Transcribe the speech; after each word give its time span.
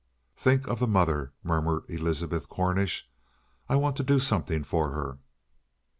"Think 0.35 0.65
of 0.65 0.79
the 0.79 0.87
mother," 0.87 1.31
murmured 1.43 1.83
Elizabeth 1.87 2.49
Cornish. 2.49 3.07
"I 3.69 3.75
want 3.75 3.95
to 3.97 4.03
do 4.03 4.17
something 4.19 4.63
for 4.63 4.89
her." 4.93 5.19